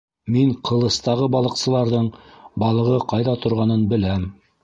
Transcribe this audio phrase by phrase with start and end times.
[0.35, 2.09] Мин Ҡылыстағы балыҡсыларҙың
[2.65, 4.27] балығы ҡайҙа торғанын беләм.